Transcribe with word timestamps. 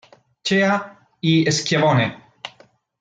Shea 0.47 0.81
y 1.21 1.45
Schiavone. 1.51 2.07